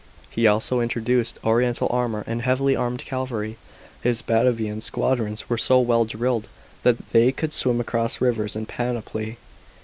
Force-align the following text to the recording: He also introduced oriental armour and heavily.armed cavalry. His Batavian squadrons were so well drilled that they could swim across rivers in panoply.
He 0.31 0.47
also 0.47 0.79
introduced 0.79 1.37
oriental 1.43 1.87
armour 1.91 2.23
and 2.25 2.41
heavily.armed 2.41 3.05
cavalry. 3.05 3.57
His 4.01 4.23
Batavian 4.23 4.81
squadrons 4.81 5.47
were 5.47 5.59
so 5.59 5.79
well 5.79 6.05
drilled 6.05 6.47
that 6.81 7.11
they 7.11 7.31
could 7.31 7.53
swim 7.53 7.79
across 7.79 8.19
rivers 8.19 8.55
in 8.55 8.65
panoply. 8.65 9.37